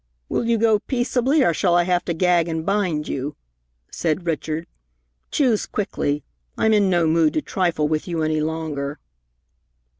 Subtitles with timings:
[0.29, 3.35] "Will you go peaceably, or shall I have to gag and bind you?"
[3.91, 4.65] said Richard.
[5.29, 6.23] "Choose quickly.
[6.57, 8.97] I'm in no mood to trifle with you any longer."